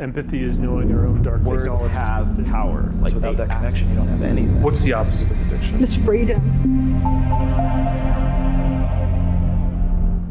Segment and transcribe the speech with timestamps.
[0.00, 1.92] Empathy is knowing our own dark Words knowledge.
[1.92, 2.92] have power.
[3.00, 4.60] Like Without that act- connection, you don't have anything.
[4.60, 5.78] What's the opposite of addiction?
[5.80, 7.00] Just freedom.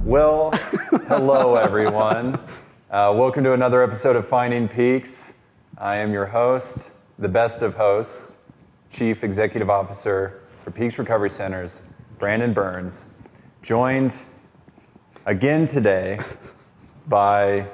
[0.05, 0.51] Well,
[1.07, 2.35] hello everyone.
[2.91, 5.31] Uh, welcome to another episode of Finding Peaks.
[5.77, 8.33] I am your host, the best of hosts,
[8.91, 11.79] Chief Executive Officer for Peaks Recovery Centers,
[12.19, 13.03] Brandon Burns,
[13.63, 14.13] joined
[15.25, 16.19] again today
[17.07, 17.65] by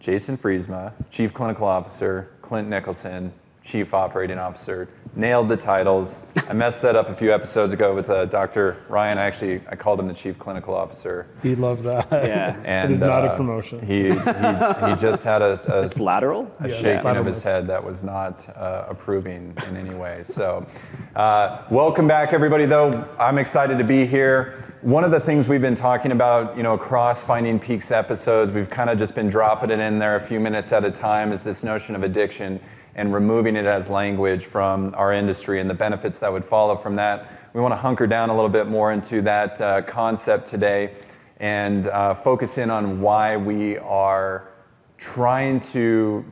[0.00, 4.88] Jason Friesma, Chief Clinical Officer, Clint Nicholson, Chief Operating Officer.
[5.14, 6.20] Nailed the titles.
[6.48, 8.78] I messed that up a few episodes ago with uh, Dr.
[8.88, 9.18] Ryan.
[9.18, 11.26] I actually I called him the Chief Clinical Officer.
[11.42, 12.08] He loved that.
[12.10, 12.56] Yeah.
[12.64, 13.84] And it is not uh, a promotion.
[13.84, 16.50] He, he, he just had a, a, It's lateral.
[16.60, 17.24] a Yeah, shaking of lateral.
[17.26, 20.22] his head that was not uh, approving in any way.
[20.24, 20.66] So,
[21.14, 22.64] uh, welcome back, everybody.
[22.64, 24.69] Though I'm excited to be here.
[24.82, 28.70] One of the things we've been talking about, you know, across Finding Peaks episodes, we've
[28.70, 31.42] kind of just been dropping it in there a few minutes at a time, is
[31.42, 32.58] this notion of addiction
[32.94, 36.96] and removing it as language from our industry and the benefits that would follow from
[36.96, 37.50] that.
[37.52, 40.94] We want to hunker down a little bit more into that uh, concept today
[41.40, 44.48] and uh, focus in on why we are
[44.96, 46.24] trying to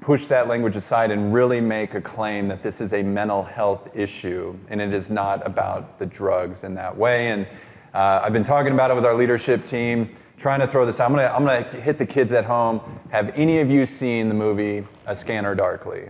[0.00, 3.88] push that language aside and really make a claim that this is a mental health
[3.94, 7.28] issue and it is not about the drugs in that way.
[7.28, 7.46] And
[7.92, 11.10] uh, I've been talking about it with our leadership team, trying to throw this out.
[11.10, 12.80] I'm gonna, I'm gonna hit the kids at home.
[13.10, 16.08] Have any of you seen the movie A Scanner Darkly?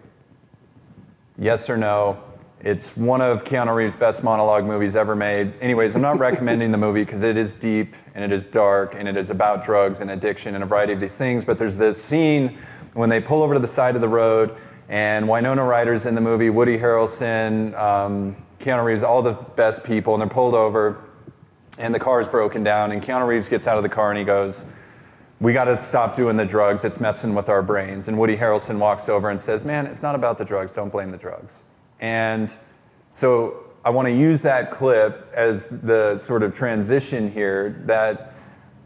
[1.36, 2.22] Yes or no?
[2.62, 5.54] It's one of Keanu Reeves' best monologue movies ever made.
[5.62, 9.08] Anyways, I'm not recommending the movie because it is deep and it is dark and
[9.08, 11.42] it is about drugs and addiction and a variety of these things.
[11.42, 12.58] But there's this scene
[12.94, 14.56] when they pull over to the side of the road
[14.88, 20.14] and Winona Ryder's in the movie, Woody Harrelson, um, Keanu Reeves, all the best people,
[20.14, 21.04] and they're pulled over
[21.78, 24.18] and the car is broken down and Keanu Reeves gets out of the car and
[24.18, 24.64] he goes,
[25.40, 26.84] we got to stop doing the drugs.
[26.84, 28.08] It's messing with our brains.
[28.08, 30.72] And Woody Harrelson walks over and says, Man, it's not about the drugs.
[30.72, 31.54] Don't blame the drugs.
[31.98, 32.52] And
[33.14, 38.34] so I want to use that clip as the sort of transition here that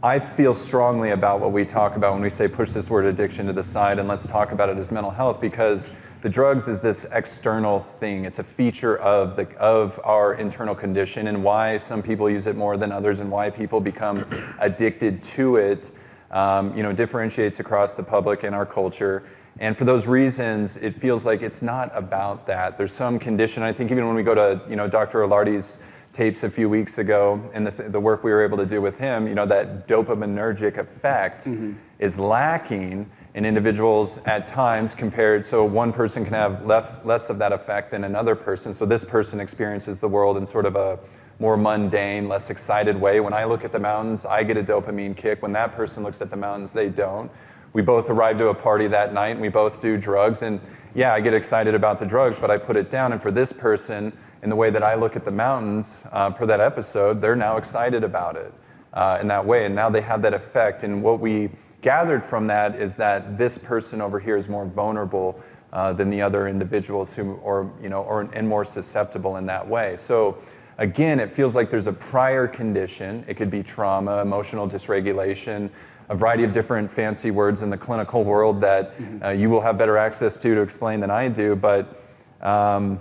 [0.05, 3.47] I feel strongly about what we talk about when we say push this word addiction
[3.47, 5.89] to the side and let's talk about it as mental health because
[6.21, 8.27] the drugs is this external thing.
[8.27, 12.55] It's a feature of, the, of our internal condition and why some people use it
[12.55, 14.27] more than others and why people become
[14.59, 15.91] addicted to it
[16.31, 19.25] um, you know, differentiates across the public and our culture.
[19.59, 22.77] And for those reasons, it feels like it's not about that.
[22.77, 23.63] There's some condition.
[23.63, 25.21] I think even when we go to, you know, Dr.
[25.21, 25.79] Alardi's
[26.15, 28.97] tapes a few weeks ago and the, the work we were able to do with
[28.97, 31.73] him, you know, that dopaminergic effect mm-hmm.
[31.99, 35.45] is lacking in individuals at times compared.
[35.45, 38.73] So one person can have less, less of that effect than another person.
[38.73, 41.01] So this person experiences the world in sort of a
[41.41, 43.19] more mundane, less excited way.
[43.19, 45.43] When I look at the mountains, I get a dopamine kick.
[45.43, 47.29] When that person looks at the mountains, they don't.
[47.73, 50.43] We both arrive to a party that night and we both do drugs.
[50.43, 50.61] And
[50.95, 53.13] yeah, I get excited about the drugs, but I put it down.
[53.13, 56.45] And for this person, in the way that I look at the mountains uh, for
[56.47, 58.53] that episode, they're now excited about it
[58.93, 59.65] uh, in that way.
[59.65, 60.85] And now they have that effect.
[60.85, 61.51] And what we
[61.81, 65.41] gathered from that is that this person over here is more vulnerable
[65.73, 69.67] uh, than the other individuals who, or, you know, or, and more susceptible in that
[69.67, 69.97] way.
[69.97, 70.37] So
[70.77, 73.25] again, it feels like there's a prior condition.
[73.27, 75.71] It could be trauma, emotional dysregulation,
[76.11, 79.79] a variety of different fancy words in the clinical world that uh, you will have
[79.79, 81.57] better access to to explain than I do.
[81.57, 82.03] But
[82.43, 83.01] um,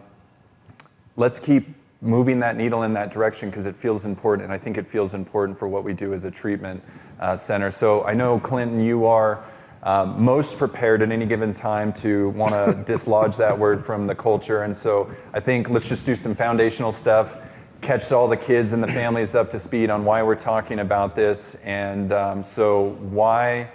[1.16, 1.68] let's keep
[2.02, 5.14] moving that needle in that direction because it feels important, and I think it feels
[5.14, 6.84] important for what we do as a treatment
[7.20, 7.72] uh, center.
[7.72, 9.44] So I know, Clinton, you are
[9.84, 14.16] um, most prepared at any given time to want to dislodge that word from the
[14.16, 17.38] culture, and so I think let's just do some foundational stuff.
[17.82, 21.16] Catch all the kids and the families up to speed on why we're talking about
[21.16, 23.70] this, and um, so why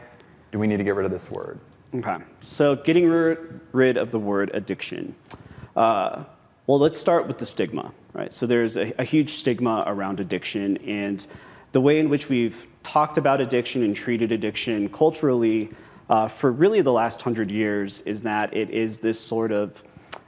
[0.51, 1.59] do we need to get rid of this word?
[1.95, 2.17] Okay.
[2.41, 3.37] So getting ri-
[3.73, 5.15] rid of the word addiction.
[5.77, 6.25] Uh,
[6.69, 8.31] well, let's start with the stigma, right?
[8.31, 11.27] So there's a, a huge stigma around addiction, and
[11.73, 15.71] the way in which we've talked about addiction and treated addiction culturally
[16.11, 19.83] uh, for really the last hundred years is that it is this sort of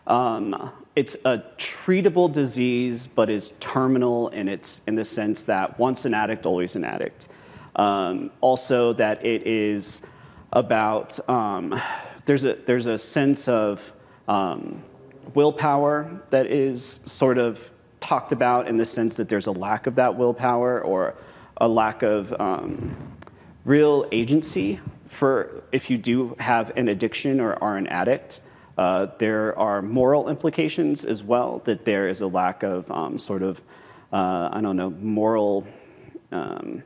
[0.07, 6.07] um, it's a treatable disease, but is terminal, and it's in the sense that once
[6.07, 7.29] an addict, always an addict.
[7.77, 10.01] Um, also, that it is
[10.55, 11.79] about um,
[12.25, 13.93] there's a there's a sense of
[14.27, 14.83] um,
[15.35, 19.97] willpower that is sort of talked about in the sense that there's a lack of
[19.97, 21.15] that willpower or
[21.59, 22.97] a lack of um,
[23.65, 28.41] real agency for if you do have an addiction or are an addict.
[28.79, 33.43] Uh, there are moral implications as well, that there is a lack of um, sort
[33.43, 33.61] of,
[34.13, 35.67] uh, I don't know, moral
[36.33, 36.83] um,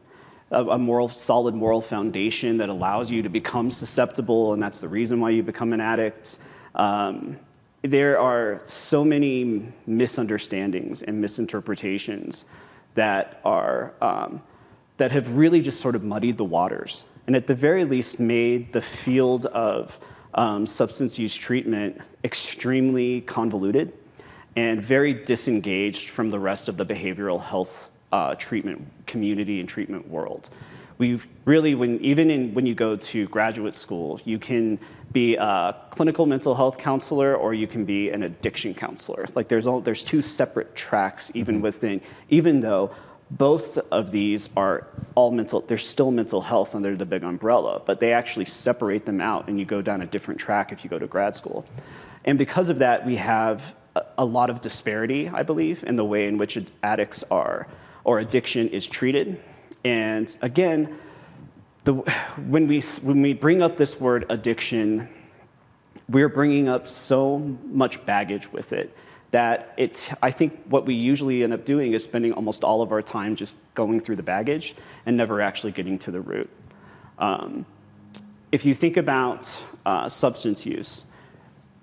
[0.50, 5.20] a, moral, solid moral foundation that allows you to become susceptible, and that's the reason
[5.20, 6.38] why you become an addict.
[6.75, 7.38] Um,
[7.84, 12.46] there are so many misunderstandings and misinterpretations
[12.94, 14.42] that are um,
[14.96, 18.72] that have really just sort of muddied the waters, and at the very least made
[18.72, 19.98] the field of
[20.34, 23.92] um, substance use treatment extremely convoluted
[24.56, 30.08] and very disengaged from the rest of the behavioral health uh, treatment community and treatment
[30.08, 30.48] world.
[30.99, 34.79] We really, when even in, when you go to graduate school, you can
[35.12, 39.25] be a clinical mental health counselor or you can be an addiction counselor.
[39.35, 41.62] Like there's all, there's two separate tracks even mm-hmm.
[41.62, 42.91] within, even though
[43.31, 47.99] both of these are all mental they're still mental health under the big umbrella but
[47.99, 50.99] they actually separate them out and you go down a different track if you go
[50.99, 51.64] to grad school.
[52.26, 56.05] And because of that we have a, a lot of disparity i believe in the
[56.05, 57.67] way in which addicts are
[58.05, 59.41] or addiction is treated
[59.84, 60.98] and again
[61.84, 61.92] the,
[62.46, 65.08] when, we, when we bring up this word addiction
[66.08, 68.94] we're bringing up so much baggage with it
[69.34, 72.92] that it, I think what we usually end up doing is spending almost all of
[72.92, 74.76] our time just going through the baggage
[75.06, 76.48] and never actually getting to the root.
[77.19, 77.66] Um,
[78.52, 81.04] if you think about uh, substance use,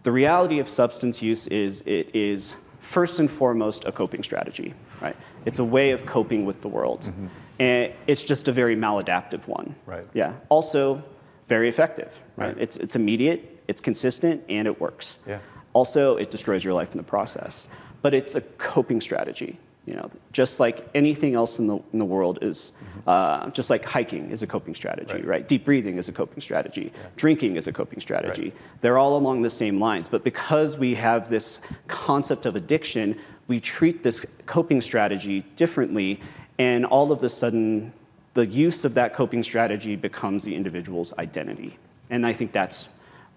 [0.03, 5.18] the reality of substance use is it is first and foremost a coping strategy, right?
[5.45, 7.01] It's a way of coping with the world.
[7.01, 7.27] Mm-hmm.
[7.59, 9.75] And it's just a very maladaptive one.
[9.86, 10.06] Right.
[10.13, 10.33] Yeah.
[10.50, 11.03] Also,
[11.48, 12.48] very effective, right?
[12.48, 12.57] right?
[12.59, 15.19] It's, it's immediate, it's consistent, and it works.
[15.27, 15.39] Yeah.
[15.74, 17.68] Also, it destroys your life in the process.
[18.01, 19.59] But it's a coping strategy.
[19.88, 23.09] You know, just like anything else in the, in the world is, mm-hmm.
[23.09, 25.25] uh, just like hiking is a coping strategy, right?
[25.25, 25.48] right?
[25.48, 26.92] Deep breathing is a coping strategy.
[26.94, 27.09] Yeah.
[27.15, 28.44] Drinking is a coping strategy.
[28.44, 28.81] Right.
[28.81, 30.07] They're all along the same lines.
[30.07, 36.21] But because we have this concept of addiction, we treat this coping strategy differently,
[36.57, 37.94] and all of a sudden,
[38.33, 41.77] the use of that coping strategy becomes the individual's identity.
[42.09, 42.88] And I think that's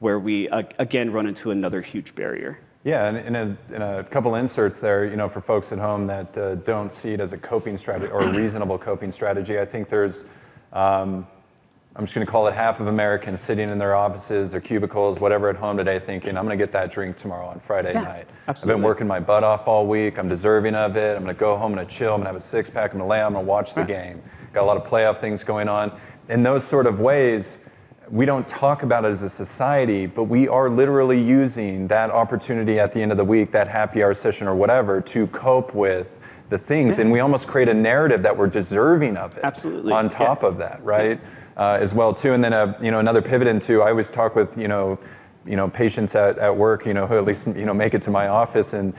[0.01, 2.59] where we uh, again run into another huge barrier.
[2.85, 6.07] Yeah, and in a, in a couple inserts there, you know, for folks at home
[6.07, 9.65] that uh, don't see it as a coping strategy or a reasonable coping strategy, I
[9.65, 10.25] think there's,
[10.75, 11.27] um,
[11.97, 15.21] I'm just going to call it half of Americans sitting in their offices or cubicles,
[15.21, 18.01] whatever, at home today, thinking, I'm going to get that drink tomorrow on Friday yeah,
[18.01, 18.27] night.
[18.49, 18.73] Absolutely.
[18.73, 20.19] I've been working my butt off all week.
[20.19, 21.17] I'm deserving of it.
[21.17, 21.71] I'm going to go home.
[21.71, 22.15] I'm going to chill.
[22.15, 22.91] I'm going to have a six pack.
[22.91, 23.27] I'm going to lay out.
[23.27, 24.21] I'm going to watch the game.
[24.53, 25.97] Got a lot of playoff things going on.
[26.31, 27.59] In those sort of ways,
[28.11, 32.81] we don't talk about it as a society, but we are literally using that opportunity
[32.81, 36.09] at the end of the week, that happy hour session or whatever, to cope with
[36.51, 36.97] the things.
[36.97, 37.03] Yeah.
[37.03, 39.45] And we almost create a narrative that we're deserving of it.
[39.45, 39.93] Absolutely.
[39.93, 40.49] On top yeah.
[40.49, 41.21] of that, right?
[41.23, 41.31] Yeah.
[41.57, 42.33] Uh, as well too.
[42.33, 44.99] And then a, uh, you know another pivot into I always talk with you know
[45.47, 48.03] you know patients at, at work you know who at least you know make it
[48.03, 48.93] to my office and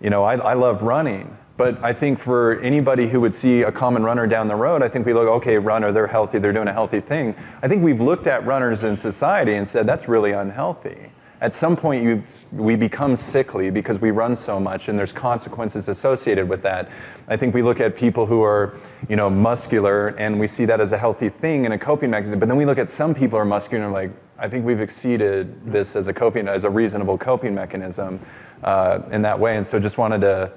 [0.00, 3.70] you know I, I love running but I think for anybody who would see a
[3.70, 6.68] common runner down the road, I think we look, okay, runner, they're healthy, they're doing
[6.68, 7.34] a healthy thing.
[7.62, 11.12] I think we've looked at runners in society and said, that's really unhealthy.
[11.40, 12.22] At some point, you,
[12.52, 16.90] we become sickly because we run so much, and there's consequences associated with that.
[17.28, 18.78] I think we look at people who are,
[19.08, 22.40] you know, muscular, and we see that as a healthy thing and a coping mechanism.
[22.40, 24.80] But then we look at some people who are muscular, and like, I think we've
[24.80, 28.20] exceeded this as a coping, as a reasonable coping mechanism
[28.62, 29.56] uh, in that way.
[29.56, 30.52] And so, just wanted to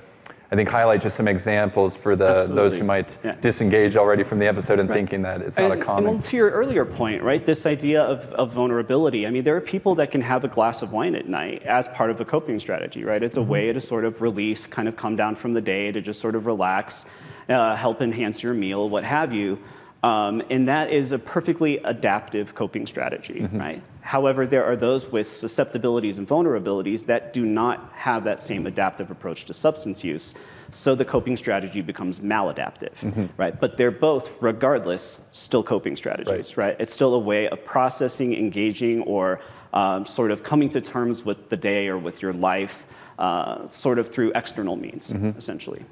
[0.53, 3.33] I think highlight just some examples for the those who might yeah.
[3.41, 4.97] disengage already from the episode and right.
[4.97, 6.07] thinking that it's not a common.
[6.07, 7.44] And to your earlier point, right?
[7.44, 9.25] This idea of, of vulnerability.
[9.25, 11.88] I mean, there are people that can have a glass of wine at night as
[11.88, 13.24] part of a coping strategy, right?
[13.24, 13.50] It's a mm-hmm.
[13.50, 16.36] way to sort of release, kind of come down from the day, to just sort
[16.36, 17.05] of relax,
[17.50, 19.57] uh, help enhance your meal, what have you.
[20.03, 23.57] Um, and that is a perfectly adaptive coping strategy, mm-hmm.
[23.57, 23.83] right?
[24.03, 29.12] However, there are those with susceptibilities and vulnerabilities that do not have that same adaptive
[29.12, 30.33] approach to substance use.
[30.72, 33.27] So the coping strategy becomes maladaptive, mm-hmm.
[33.38, 33.57] right?
[33.57, 36.67] But they're both, regardless, still coping strategies, right?
[36.67, 36.75] right?
[36.79, 39.39] It's still a way of processing, engaging, or
[39.72, 42.86] um, sort of coming to terms with the day or with your life,
[43.19, 45.38] uh, sort of through external means, mm-hmm.
[45.38, 45.86] essentially.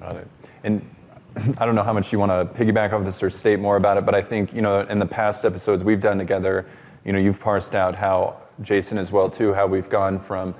[0.00, 0.28] Got it.
[0.64, 0.88] And
[1.58, 3.98] I don't know how much you want to piggyback off this or state more about
[3.98, 6.66] it, but I think you know in the past episodes we've done together,
[7.06, 10.54] you know, you've parsed out how Jason as well too, how we've gone from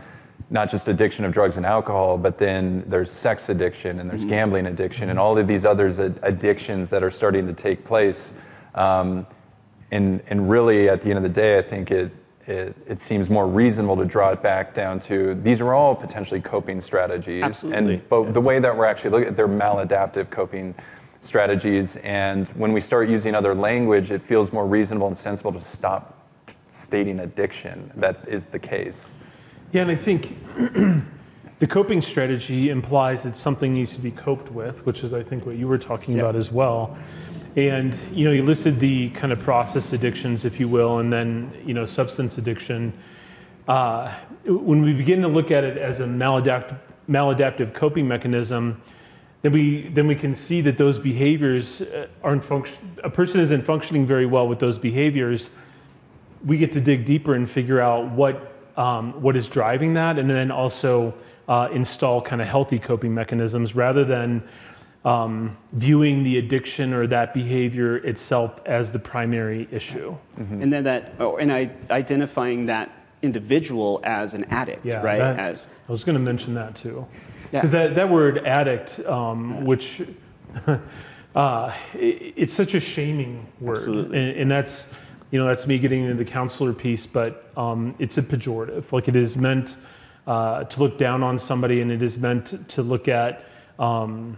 [0.49, 4.31] not just addiction of drugs and alcohol, but then there's sex addiction and there's mm-hmm.
[4.31, 5.89] gambling addiction and all of these other
[6.23, 8.33] addictions that are starting to take place.
[8.77, 9.27] Um,
[9.91, 12.13] and, and really, at the end of the day, I think it,
[12.47, 16.41] it, it, seems more reasonable to draw it back down to these are all potentially
[16.41, 17.43] coping strategies.
[17.43, 17.95] Absolutely.
[17.95, 18.33] And but yeah.
[18.33, 20.75] the way that we're actually looking at they're maladaptive coping
[21.23, 21.97] strategies.
[21.97, 26.16] And when we start using other language, it feels more reasonable and sensible to stop
[26.87, 29.11] stating addiction that is the case.
[29.73, 30.37] Yeah, and I think
[31.59, 35.45] the coping strategy implies that something needs to be coped with, which is, I think,
[35.47, 36.97] what you were talking about as well.
[37.57, 41.53] And you know, you listed the kind of process addictions, if you will, and then
[41.67, 42.93] you know, substance addiction.
[43.67, 44.15] Uh,
[44.45, 46.79] when we begin to look at it as a maladapt-
[47.09, 48.81] maladaptive coping mechanism,
[49.43, 52.77] then we then we can see that those behaviors uh, aren't function.
[53.03, 55.51] A person isn't functioning very well with those behaviors.
[56.47, 60.31] We get to dig deeper and figure out what um, what is driving that, and
[60.31, 61.13] then also
[61.49, 64.43] uh, install kind of healthy coping mechanisms rather than
[65.05, 70.17] um, viewing the addiction or that behavior itself as the primary issue.
[70.37, 72.91] And then that, oh, and I, identifying that
[73.23, 75.19] individual as an addict, Yeah, right?
[75.19, 77.07] that- as I was going to mention that too,
[77.53, 77.61] Yeah.
[77.61, 80.03] because that, that word addict, um, which
[80.67, 80.79] uh,
[81.37, 84.19] i it's such a shaming word, Absolutely.
[84.19, 84.87] And, and that's
[85.31, 88.93] you know that's me getting into the counselor piece, but um, it's a pejorative.
[88.93, 89.77] Like it is meant
[90.27, 93.45] uh, to look down on somebody, and it is meant to look at.
[93.79, 94.37] Um,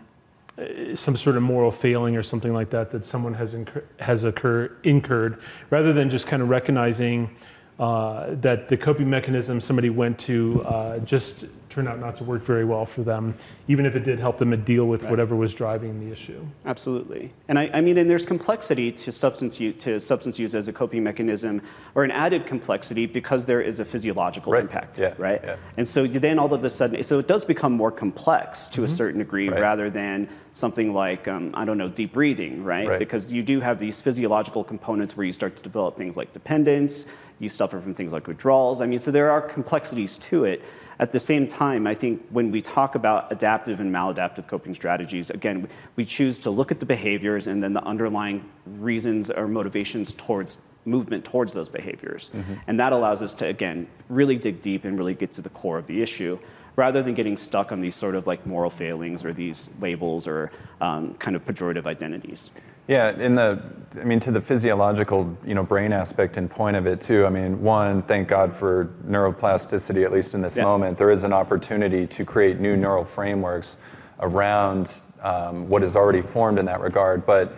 [0.97, 4.76] some sort of moral failing or something like that that someone has incur- has occur-
[4.83, 5.40] incurred,
[5.71, 7.30] rather than just kind of recognizing
[7.78, 11.45] uh, that the coping mechanism somebody went to uh, just
[11.79, 13.33] turned out not to work very well for them,
[13.69, 16.45] even if it did help them to deal with whatever was driving the issue.
[16.67, 20.67] Absolutely, and I, I mean, and there's complexity to substance use, to substance use as
[20.67, 21.63] a coping mechanism,
[21.95, 25.41] or an added complexity because there is a physiological Right, impact, yeah, right?
[25.45, 25.57] yeah.
[25.77, 28.89] And so then all of a sudden, so it does become more complex to a
[28.89, 29.55] certain degree, Mm-hmm.
[29.55, 29.61] Right.
[29.63, 32.89] rather than something like um, I don't know, deep breathing, right?
[32.89, 32.99] Right.
[32.99, 37.07] Because you do have these physiological components where you start to develop things like dependence,
[37.39, 38.81] you suffer from things like withdrawals.
[38.81, 40.61] I mean, so there are complexities to it.
[41.00, 45.31] At the same time, I think when we talk about adaptive and maladaptive coping strategies,
[45.31, 50.12] again, we choose to look at the behaviors and then the underlying reasons or motivations
[50.12, 52.31] towards movement towards those behaviors.
[52.67, 55.78] And that allows us to, again, really dig deep and really get to the core
[55.78, 56.38] of the issue
[56.76, 60.50] rather than getting stuck on these sort of like moral failings or these labels or
[60.81, 62.50] um, kind of pejorative identities.
[62.88, 63.62] Yeah, in the,
[64.00, 67.26] I mean, to the physiological, you know, brain aspect and point of it too.
[67.26, 70.62] I mean, one, thank God for neuroplasticity, at least in this Yeah.
[70.64, 70.97] moment.
[70.97, 73.76] There is an opportunity to create new neural frameworks
[74.21, 74.90] around
[75.23, 77.26] um, what is already formed in that regard.
[77.26, 77.52] But,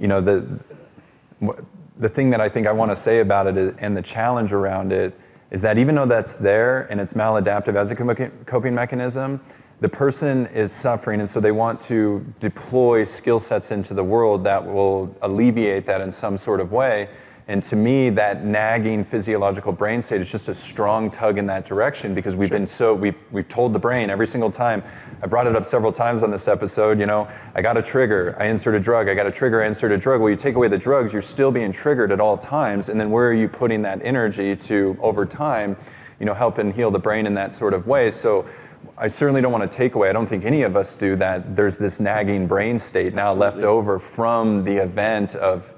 [0.00, 0.44] you know, the
[1.98, 4.52] the thing that I think I want to say about it is, and the challenge
[4.52, 5.18] around it
[5.50, 7.96] is that even though that's there and it's maladaptive as a
[8.44, 9.40] coping mechanism,
[9.80, 14.44] the person is suffering, and so they want to deploy skill sets into the world
[14.44, 17.08] that will alleviate that in some sort of way.
[17.48, 21.64] And to me, that nagging physiological brain state is just a strong tug in that
[21.64, 24.82] direction because we've been so we've we've told the brain every single time.
[25.22, 26.98] I brought it up several times on this episode.
[26.98, 29.08] You know, I got a trigger, I insert a drug.
[29.08, 30.20] I got a trigger, I insert a drug.
[30.20, 32.88] Well, you take away the drugs, you're still being triggered at all times.
[32.88, 35.76] And then where are you putting that energy to over time?
[36.18, 38.10] You know, help and heal the brain in that sort of way.
[38.10, 38.46] So.
[38.98, 40.08] I certainly don't want to take away.
[40.08, 41.54] I don't think any of us do that.
[41.54, 45.70] There's this nagging brain state now left over from the event of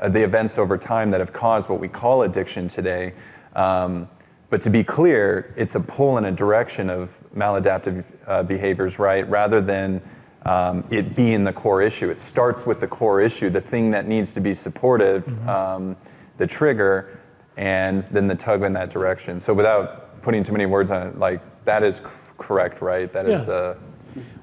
[0.00, 3.12] uh, the events over time that have caused what we call addiction today.
[3.54, 4.08] Um,
[4.48, 9.28] but to be clear, it's a pull in a direction of maladaptive uh, behaviors, right?
[9.28, 10.00] Rather than
[10.46, 12.08] um, it being the core issue.
[12.08, 15.94] It starts with the core issue, the thing that needs to be supportive, um,
[16.38, 17.20] the trigger,
[17.56, 19.40] and then the tug in that direction.
[19.40, 22.00] So without putting too many words on it, like that is
[22.42, 23.12] correct, right?
[23.12, 23.44] That is Yeah.
[23.46, 23.76] the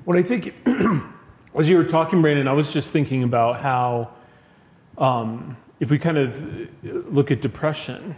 [0.06, 0.54] What I think,
[1.56, 4.10] as you were talking, Brandon, I was just thinking about how,
[4.98, 6.34] um, if we kind of
[7.14, 8.16] look at depression,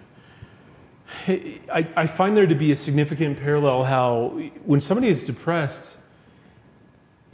[1.27, 5.97] I, I find there to be a significant parallel how when somebody is depressed,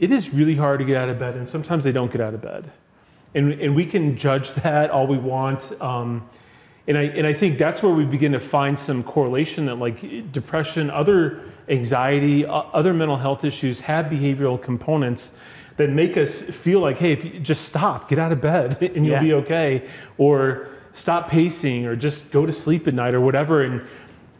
[0.00, 2.34] it is really hard to get out of bed, and sometimes they don't get out
[2.34, 2.70] of bed.
[3.34, 5.80] And, and we can judge that all we want.
[5.80, 6.28] Um,
[6.88, 10.32] and, I, and I think that's where we begin to find some correlation that, like,
[10.32, 15.32] depression, other anxiety, other mental health issues have behavioral components
[15.76, 19.04] that make us feel like, hey, if you just stop, get out of bed, and
[19.04, 19.22] you'll Yeah.
[19.22, 19.82] be okay.
[20.16, 23.62] Or stop pacing, or just go to sleep at night, or whatever.
[23.62, 23.82] And,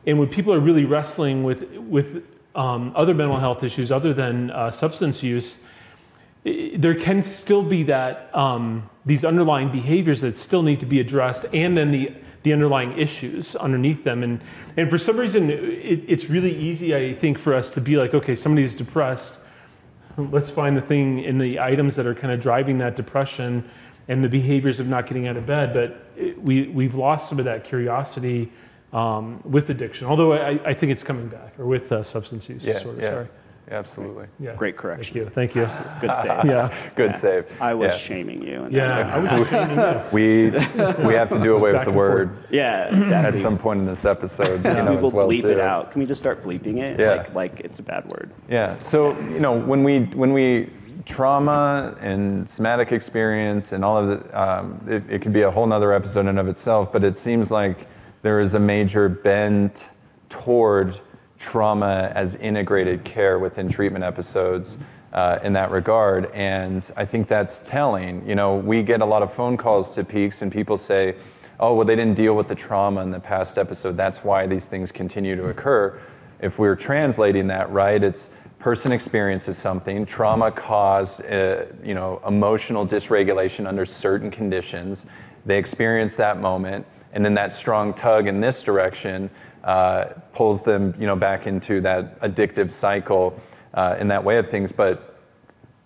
[0.06, 2.24] and when people are really wrestling with, with
[2.54, 5.56] um, other mental health issues other than uh, substance use,
[6.44, 11.44] there can still be that um, these underlying behaviors that still need to be addressed,
[11.52, 12.10] and then the
[12.48, 14.22] the underlying issues underneath them.
[14.22, 14.40] And
[14.76, 18.14] and for some reason, it, it's really easy, I think, for us to be like,
[18.14, 19.38] okay, somebody's depressed.
[20.16, 23.68] Let's find the thing in the items that are kind of driving that depression
[24.08, 25.74] and the behaviors of not getting out of bed.
[25.74, 28.50] But it, we we've lost some of that curiosity
[28.92, 30.06] um, with addiction.
[30.06, 33.02] Although I, I think it's coming back, or with uh, substance use yeah, disorder.
[33.02, 33.28] yeah, Sorry.
[33.70, 34.26] Absolutely.
[34.40, 34.54] Yeah.
[34.54, 35.30] Great correction.
[35.30, 35.66] Thank you.
[35.68, 35.90] Thank you.
[36.00, 36.44] Good save.
[36.44, 36.75] Yeah.
[36.96, 37.46] Good save.
[37.60, 37.98] I was Yeah.
[37.98, 38.62] shaming you.
[38.64, 39.14] and Yeah.
[39.14, 40.00] I was shaming you.
[40.12, 40.50] We
[41.06, 42.88] we have to do away with the and word Yeah,
[43.25, 44.64] at some point in this episode.
[44.64, 45.50] You know, people as well bleep too.
[45.50, 45.92] it out.
[45.92, 46.98] Can we just start bleeping it?
[46.98, 47.10] Yeah.
[47.14, 48.30] Like, like it's a bad word.
[48.48, 48.78] Yeah.
[48.78, 50.70] So you know, when we when we
[51.04, 55.66] trauma and somatic experience and all of it, um, it, it could be a whole
[55.66, 57.87] nother episode in and of itself, but it seems like
[58.22, 59.84] there is a major bent
[60.28, 61.00] toward
[61.38, 64.76] trauma as integrated care within treatment episodes
[65.12, 66.30] uh, in that regard.
[66.33, 68.26] And I think that's telling.
[68.28, 71.14] You know, we get a lot of phone calls to Peaks and people say,
[71.61, 73.97] oh, well, they didn't deal with the trauma in the past episode.
[73.97, 75.99] That's why these things continue to occur.
[76.40, 82.87] If we're translating that right, it's person experiences something, trauma caused, uh, you know, emotional
[82.87, 85.04] dysregulation under certain conditions.
[85.47, 89.30] They experience that moment, and then that strong tug in this direction
[89.64, 93.38] uh, pulls them, you know, back into that addictive cycle
[93.74, 94.72] uh, in that way of things.
[94.72, 95.18] But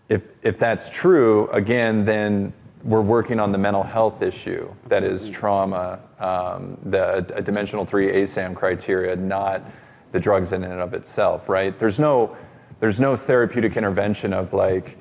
[0.09, 2.52] if if that's true, again, then
[2.85, 8.09] we're working on the mental health issue that is trauma, um, the a dimensional three
[8.11, 9.62] ASAM criteria, not
[10.11, 11.79] the drugs in and of itself, right?
[11.79, 12.37] There's no
[12.83, 14.99] there's no therapeutic intervention of like,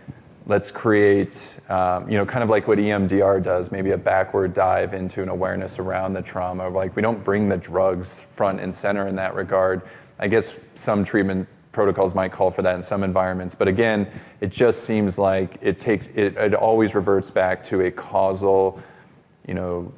[0.47, 4.93] let's create, um, you know, kind of like what EMDR does, maybe a backward dive
[4.93, 6.67] into an awareness around the trauma.
[6.67, 9.83] Like, we don't bring the drugs front and center in that regard.
[10.19, 14.07] I guess some treatment protocols might call for that in some environments, but again,
[14.41, 18.81] it just seems like it takes, it, it always reverts back to a causal,
[19.47, 19.91] you know,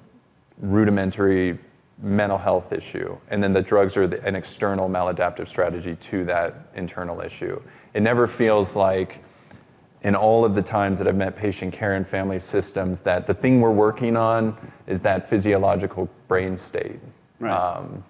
[0.59, 1.57] rudimentary
[2.01, 6.67] mental health issue, and then the drugs are the, an external maladaptive strategy to that
[6.75, 7.59] internal issue.
[7.93, 9.22] It never feels like,
[10.03, 13.33] in all of the times that I've met patient care and family systems, that the
[13.33, 14.57] thing we're working on
[14.87, 16.99] is that physiological brain state.
[17.39, 17.51] Right.
[17.51, 18.03] Um,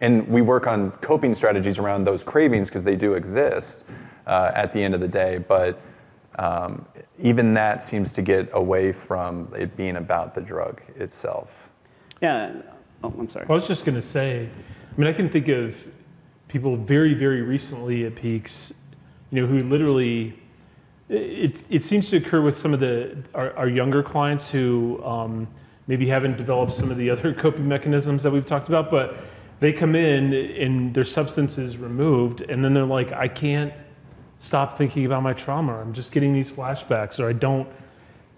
[0.00, 3.84] and we work on coping strategies around those cravings because they do exist
[4.26, 5.80] uh, at the end of the day, but
[6.38, 6.84] um,
[7.18, 11.50] even that seems to get away from it being about the drug itself.
[12.20, 12.52] Yeah,
[13.02, 13.46] Oh, I'm sorry.
[13.48, 15.74] I was just going to say, I mean, I can think of
[16.48, 18.72] people very, very recently at Peaks,
[19.30, 20.38] you know, who literally,
[21.08, 25.46] it, it seems to occur with some of the our, our younger clients who um,
[25.86, 29.16] maybe haven't developed some of the other coping mechanisms that we've talked about, but
[29.60, 33.72] they come in and their substance is removed, and then they're like, I can't
[34.38, 35.78] stop thinking about my trauma.
[35.78, 37.68] I'm just getting these flashbacks, or I don't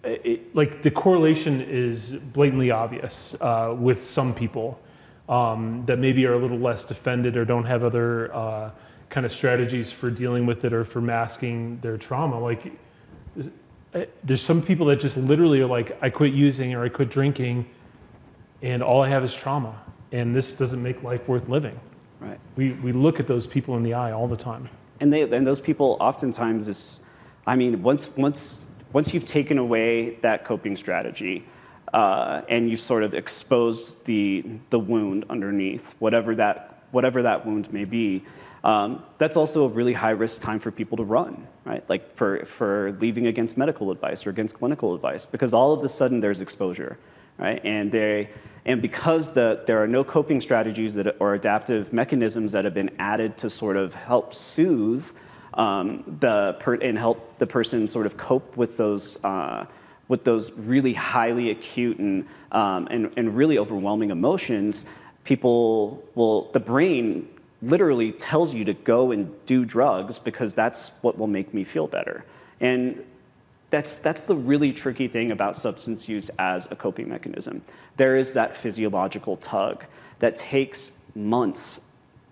[0.04, 4.78] it, like the correlation is blatantly obvious uh, with some people
[5.28, 8.70] um, that maybe are a little less defended or don't have other uh,
[9.10, 12.38] kind of strategies for dealing with it or for masking their trauma.
[12.38, 12.72] Like
[14.24, 17.66] there's some people that just literally are like, I quit using or I quit drinking,
[18.62, 19.80] and all I have is trauma,
[20.12, 21.78] and this doesn't make life worth living.
[22.20, 22.40] Right.
[22.56, 24.68] We we look at those people in the eye all the time.
[25.00, 26.98] And they and those people oftentimes is,
[27.46, 31.44] I mean, once once once you've taken away that coping strategy
[31.92, 37.72] uh, and you've sort of exposed the, the wound underneath, whatever that, whatever that wound
[37.72, 38.24] may be,
[38.68, 41.82] um, that's also a really high risk time for people to run, right?
[41.88, 45.88] Like for, for leaving against medical advice or against clinical advice, because all of a
[45.88, 46.98] sudden there's exposure,
[47.38, 47.64] right?
[47.64, 48.28] And, they,
[48.66, 52.90] and because the, there are no coping strategies that, or adaptive mechanisms that have been
[52.98, 55.10] added to sort of help soothe
[55.54, 59.64] um, the per- and help the person sort of cope with those uh,
[60.08, 64.86] with those really highly acute and, um, and, and really overwhelming emotions,
[65.24, 67.28] people will the brain
[67.60, 71.86] literally tells you to go and do drugs because that's what will make me feel
[71.86, 72.24] better.
[72.60, 73.04] And
[73.70, 77.62] that's, that's the really tricky thing about substance use as a coping mechanism.
[77.96, 79.84] There is that physiological tug
[80.20, 81.80] that takes months,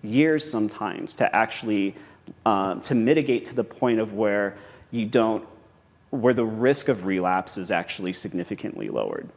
[0.03, 1.95] years sometimes, to actually
[2.45, 4.57] um, to mitigate to the point of where
[4.91, 5.47] you don't,
[6.11, 9.29] where the risk of relapse is actually significantly lowered.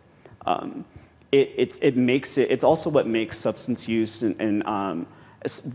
[0.46, 0.86] Um,
[1.32, 5.08] it, it makes it, it's also what makes substance use and, and um,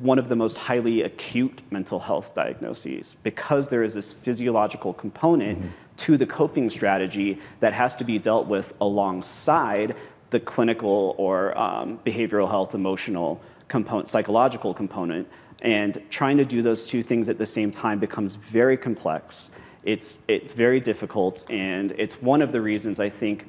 [0.00, 5.58] one of the most highly acute mental health diagnoses because there is this physiological component
[5.58, 5.68] mm-hmm.
[5.96, 9.96] to the coping strategy that has to be dealt with alongside
[10.30, 15.26] the clinical or um, behavioral health, emotional component, psychological component
[15.64, 19.50] and trying to do those two things at the same time becomes very complex.
[19.82, 23.48] It's, it's very difficult, and it's one of the reasons I think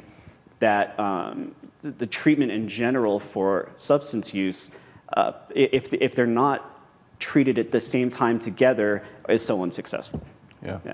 [0.60, 4.72] that um, the, the, treatment in general for substance use,
[5.14, 6.72] uh, if, if they're not
[7.20, 10.22] treated at the same time together, is so unsuccessful.
[10.64, 10.80] Yeah.
[10.86, 10.94] yeah.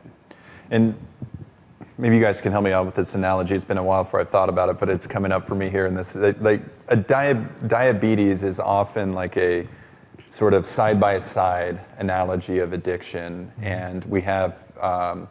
[0.70, 0.96] And
[1.98, 3.56] maybe you guys can help me out with this analogy.
[3.56, 5.70] It's been a while before I've thought about it, but it's coming up for me
[5.70, 5.86] here.
[5.86, 9.68] And this, like, a dia- diabetes is often like a
[10.28, 13.52] sort of side by side analogy of addiction.
[13.62, 15.28] And we have um,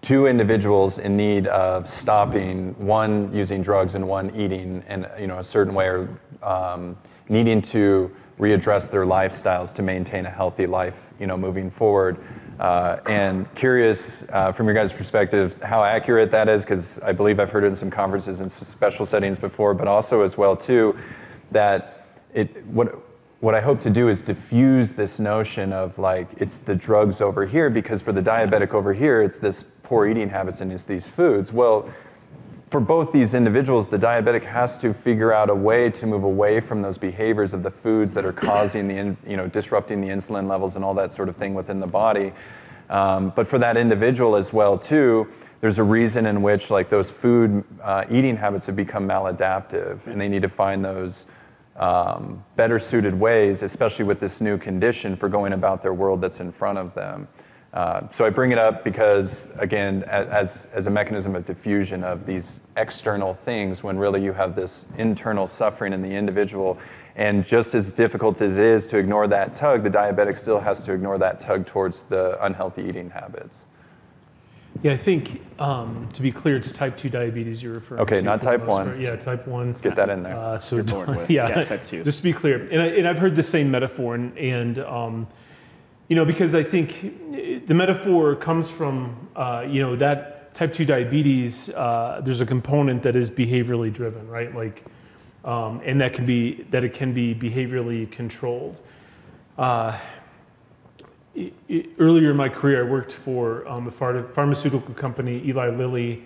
[0.00, 5.38] two individuals in need of stopping, one using drugs and one eating in you know,
[5.38, 6.08] a certain way or
[6.42, 6.96] um,
[7.30, 12.16] needing to readdress their lifestyles to maintain a healthy life you know, moving forward.
[12.58, 17.38] Uh, and curious uh, from your guys' perspectives how accurate that is, because I believe
[17.38, 20.98] I've heard it in some conferences and special settings before, but also as well too,
[21.52, 22.98] that it what
[23.40, 27.46] what I hope to do is diffuse this notion of like it's the drugs over
[27.46, 31.06] here because for the diabetic over here it's this poor eating habits and it's these
[31.06, 31.50] foods.
[31.50, 31.90] Well,
[32.70, 36.60] for both these individuals, the diabetic has to figure out a way to move away
[36.60, 40.48] from those behaviors of the foods that are causing the, you know, disrupting the insulin
[40.48, 42.32] levels and all that sort of thing within the body.
[42.88, 45.26] Um, but for that individual as well, too,
[45.60, 50.20] there's a reason in which like those food uh, eating habits have become maladaptive, and
[50.20, 51.26] they need to find those
[51.76, 56.38] um, better suited ways, especially with this new condition, for going about their world that's
[56.38, 57.26] in front of them.
[57.72, 62.26] Uh, so I bring it up because, again, as, as a mechanism of diffusion of
[62.26, 66.78] these external things, when really you have this internal suffering in the individual.
[67.14, 70.82] And just as difficult as it is to ignore that tug, the diabetic still has
[70.84, 73.58] to ignore that tug towards the unhealthy eating habits.
[74.82, 78.18] Yeah, I think um, to be clear, it's type 2 diabetes you're referring okay, to.
[78.18, 79.00] Okay, not type 1.
[79.00, 79.66] Yeah, type 1.
[79.68, 80.36] Let's get that in there.
[80.36, 80.76] Uh, so
[81.28, 82.04] yeah, yeah, type 2.
[82.04, 85.26] Just to be clear, and, I, and I've heard the same metaphor, and, and um,
[86.10, 90.84] you know, because I think the metaphor comes from, uh, you know, that type 2
[90.84, 94.52] diabetes, uh, there's a component that is behaviorally driven, right?
[94.52, 94.84] Like,
[95.44, 98.80] um, and that can be, that it can be behaviorally controlled.
[99.56, 99.96] Uh,
[101.36, 105.68] it, it, earlier in my career, I worked for um, a phar- pharmaceutical company, Eli
[105.68, 106.24] Lilly,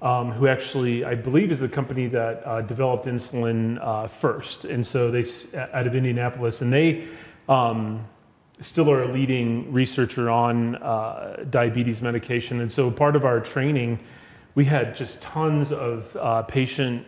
[0.00, 4.64] um, who actually, I believe, is the company that uh, developed insulin uh, first.
[4.64, 5.24] And so they,
[5.58, 7.08] out of Indianapolis, and they,
[7.48, 8.06] um,
[8.60, 12.60] still are a leading researcher on uh, diabetes medication.
[12.60, 13.98] And so part of our training,
[14.54, 17.04] we had just tons of uh, patient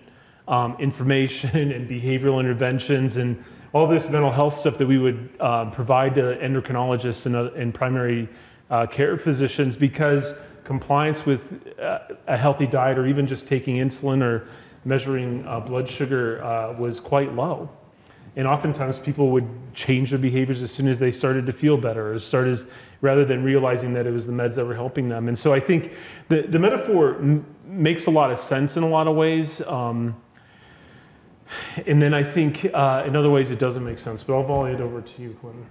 [0.48, 5.70] um, information and behavioral interventions and all this mental health stuff that we would uh,
[5.70, 8.28] provide to endocrinologists and, uh, and primary
[8.70, 11.40] uh, care physicians because compliance with
[11.78, 14.48] uh, a healthy diet or even just taking insulin or
[14.84, 17.68] measuring blood sugar was quite low.
[18.36, 22.12] And oftentimes people would change their behaviors as soon as they started to feel better,
[22.12, 22.66] or started
[23.00, 25.28] rather than realizing that it was the meds that were helping them.
[25.28, 25.92] And so I think
[26.28, 29.60] the, the metaphor m- makes a lot of sense in a lot of ways.
[29.62, 30.16] Um,
[31.86, 34.22] and then I think uh, in other ways it doesn't make sense.
[34.22, 35.66] But I'll volley it over to you, Clinton.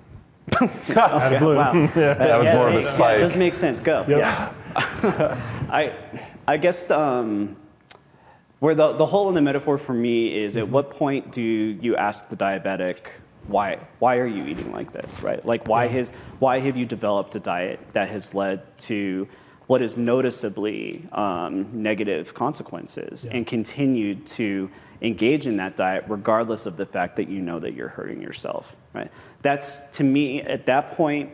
[0.97, 1.55] Out of blue.
[1.55, 1.73] Wow.
[1.95, 2.13] yeah.
[2.13, 2.99] That was yeah, more of a spike.
[2.99, 3.81] Yeah, it does make sense.
[3.81, 4.05] Go.
[4.07, 4.19] Yep.
[4.19, 4.53] Yeah.
[5.69, 5.95] I,
[6.47, 7.57] I guess um,
[8.59, 10.73] where the, the hole in the metaphor for me is at mm-hmm.
[10.73, 12.97] what point do you ask the diabetic,
[13.47, 15.45] why, why are you eating like this, right?
[15.45, 19.27] Like, why, has, why have you developed a diet that has led to
[19.67, 23.37] what is noticeably um, negative consequences yeah.
[23.37, 24.69] and continued to
[25.01, 28.75] engage in that diet regardless of the fact that you know that you're hurting yourself,
[28.93, 29.11] right?
[29.41, 31.31] That's, to me, at that point,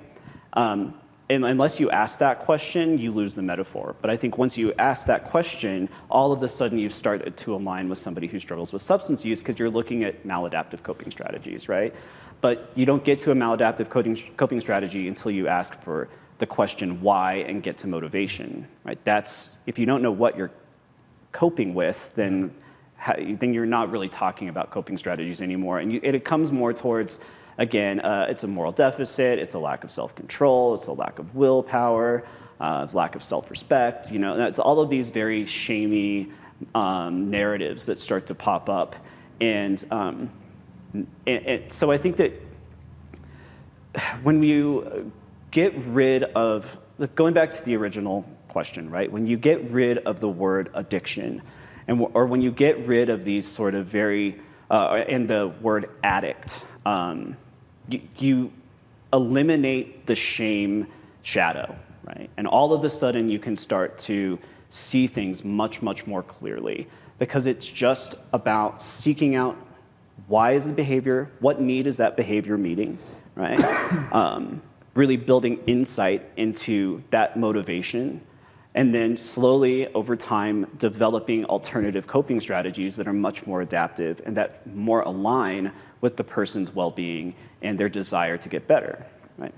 [0.53, 1.00] um,
[1.31, 3.95] unless you ask that question, you lose the metaphor.
[4.01, 7.55] But I think once you ask that question, all of a sudden you've started to
[7.55, 11.69] align with somebody who struggles with substance use because you're looking at maladaptive coping strategies,
[11.69, 11.93] right?
[12.41, 16.45] But you don't get to a maladaptive coping, coping strategy until you ask for the
[16.47, 19.01] question why and get to motivation, right?
[19.03, 20.51] That's, if you don't know what you're
[21.31, 22.53] coping with, then,
[23.15, 25.79] then you're not really talking about coping strategies anymore.
[25.79, 27.19] And you, it comes more towards,
[27.57, 31.19] Again, uh, it's a moral deficit, it's a lack of self control, it's a lack
[31.19, 32.23] of willpower,
[32.59, 34.11] uh, lack of self respect.
[34.11, 36.31] You know, it's all of these very shamey
[36.75, 38.95] um, narratives that start to pop up.
[39.39, 40.29] And, um,
[40.93, 42.33] and, and so I think that
[44.23, 45.11] when you
[45.51, 46.77] get rid of,
[47.15, 49.11] going back to the original question, right?
[49.11, 51.41] When you get rid of the word addiction,
[51.87, 55.89] and, or when you get rid of these sort of very, uh, and the word
[56.03, 57.37] addict, um,
[57.89, 58.51] you, you
[59.13, 60.87] eliminate the shame
[61.23, 62.29] shadow, right?
[62.37, 64.39] And all of a sudden you can start to
[64.69, 66.87] see things much, much more clearly
[67.19, 69.55] because it's just about seeking out
[70.27, 72.97] why is the behavior, what need is that behavior meeting,
[73.35, 73.61] right?
[74.13, 74.61] um,
[74.93, 78.21] really building insight into that motivation
[78.73, 84.35] and then slowly over time developing alternative coping strategies that are much more adaptive and
[84.37, 89.05] that more align with the person's well-being and their desire to get better
[89.37, 89.53] right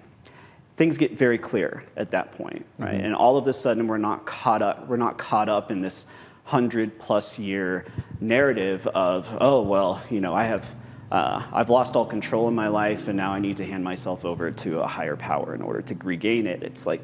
[0.78, 3.06] things get very clear at that point right mm-hmm.
[3.06, 6.06] and all of a sudden we're not caught up we're not caught up in this
[6.46, 7.86] 100 plus year
[8.20, 10.76] narrative of oh well you know i have
[11.14, 14.26] uh, I've lost all control in my life, and now I need to hand myself
[14.26, 16.64] over to a higher power in order to regain it.
[16.64, 17.04] It's like,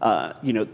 [0.00, 0.66] uh, you know,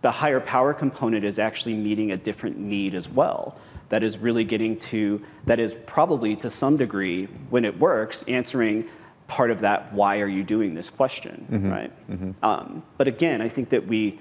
[0.00, 3.58] the higher power component is actually meeting a different need as well.
[3.90, 8.88] That is really getting to, that is probably to some degree, when it works, answering
[9.26, 11.92] part of that why are you doing this question, right?
[12.42, 14.18] Um, but again, I think that we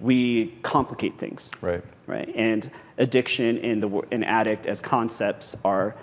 [0.00, 1.82] we complicate things, Right.
[2.08, 2.28] right?
[2.34, 5.94] And addiction and the and addict as concepts are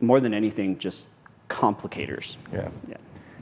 [0.00, 1.08] more than anything just
[1.50, 2.36] complicators.
[2.52, 2.68] Yeah.
[2.88, 2.96] Yeah.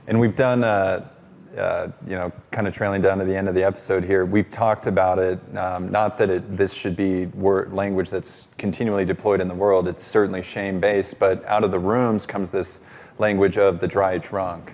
[0.06, 1.06] And we've done, uh,
[1.54, 4.24] you know, kind of trailing down to the end of the episode here.
[4.24, 5.38] We've talked about it.
[5.56, 9.86] Um, not that it, this should be word language that's continually deployed in the world.
[9.88, 12.80] It's certainly shame-based, but out of the rooms comes this
[13.18, 14.72] language of the dry drunk.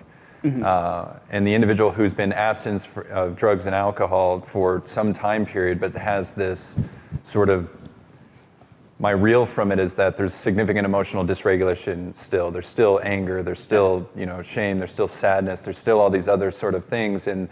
[0.64, 5.80] Uh, and the individual who's been absent of drugs and alcohol for some time period,
[5.80, 6.76] but has this
[7.24, 7.68] sort of
[9.00, 12.50] my reel from it is that there's significant emotional dysregulation still.
[12.50, 13.42] There's still anger.
[13.42, 14.78] There's still you know shame.
[14.78, 15.60] There's still sadness.
[15.60, 17.28] There's still all these other sort of things.
[17.28, 17.48] And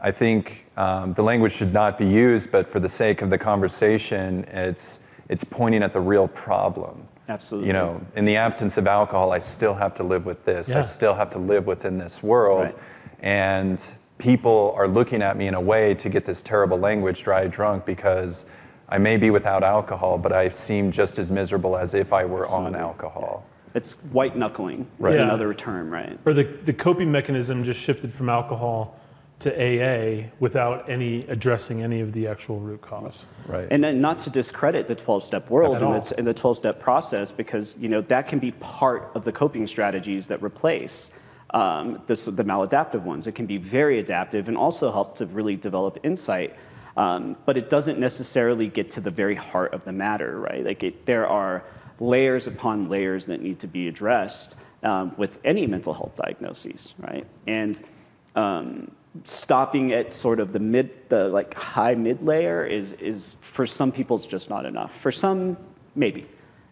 [0.00, 3.38] I think um, the language should not be used, but for the sake of the
[3.38, 4.98] conversation, it's
[5.30, 7.08] it's pointing at the real problem.
[7.28, 7.68] Absolutely.
[7.68, 10.70] You know, in the absence of alcohol, I still have to live with this.
[10.70, 12.64] I still have to live within this world.
[12.64, 12.76] Right.
[13.20, 13.82] And
[14.18, 17.86] people are looking at me in a way to get this terrible language, dry drunk,
[17.86, 18.44] because
[18.88, 22.46] I may be without alcohol, but I seem just as miserable as if I were
[22.48, 23.44] on alcohol.
[23.74, 25.12] It's white knuckling Right.
[25.12, 25.24] is Yeah.
[25.24, 26.18] another term, right?
[26.24, 28.96] Or the, the coping mechanism just shifted from alcohol
[29.40, 33.24] to AA without any addressing any of the actual root cause.
[33.48, 33.66] Right.
[33.70, 35.98] And then not to discredit the 12-step world and all.
[36.00, 39.66] the, and the 12-step process, because you know that can be part of the coping
[39.66, 41.10] strategies that replace
[41.50, 43.26] um, this, the maladaptive ones.
[43.26, 46.54] It can be very adaptive and also help to really develop insight.
[46.96, 50.64] Um, but it doesn't necessarily get to the very heart of the matter, right?
[50.64, 51.64] Like it, there are
[51.98, 57.26] layers upon layers that need to be addressed um, with any mental health diagnoses, right?
[57.46, 57.82] And
[58.36, 58.90] um,
[59.24, 63.92] stopping at sort of the mid, the like high mid layer is is for some
[63.92, 64.96] people it's just not enough.
[65.00, 65.56] For some,
[65.94, 66.26] maybe,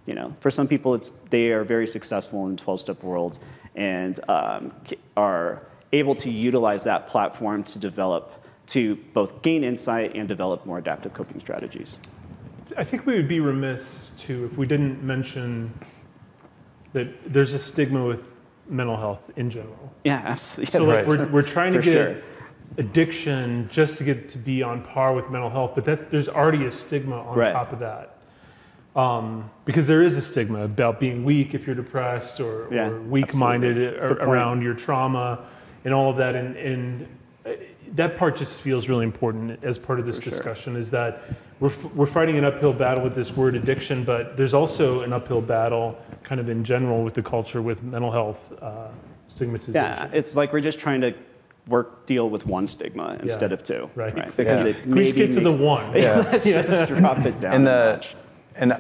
[0.07, 3.39] you know, for some people it's they are very successful in 12-step world
[3.75, 4.73] and um,
[5.17, 10.79] are able to utilize that platform to develop to both gain insight and develop more
[10.79, 11.99] adaptive coping strategies.
[12.77, 15.73] I think we would be remiss too if we didn't mention
[16.93, 18.21] that there's a stigma with
[18.69, 19.93] mental health in general.
[20.05, 20.73] Yeah, absolutely.
[20.73, 22.17] So like we're, we're trying to get sure.
[22.79, 26.65] addiction just to get to be on par with mental health, but that's, there's already
[26.67, 27.53] a stigma on Right.
[27.53, 28.19] top of that.
[28.95, 33.01] Um, because there is a stigma about being weak if you're depressed or, Yeah, or
[33.01, 33.93] weak-minded absolutely.
[33.95, 34.31] That's a ar- good point.
[34.31, 35.47] around your trauma
[35.85, 36.37] and all of that.
[36.37, 37.07] And, and
[37.93, 40.31] that part just feels really important as part of this For sure.
[40.33, 41.23] discussion is that
[41.61, 45.13] we're, f- we're fighting an uphill battle with this word addiction, but there's also an
[45.13, 48.89] uphill battle kind of in general with the culture with mental health uh,
[49.29, 49.75] stigmatization.
[49.75, 51.15] Yeah, it's like we're just trying to
[51.69, 54.15] work deal with one stigma instead of two, Right.
[54.37, 54.71] Because Yeah.
[54.71, 55.93] it Can we just get to makes- the one?
[55.97, 56.19] Yeah.
[56.33, 57.53] Let's just drop it down.
[57.55, 58.09] and a the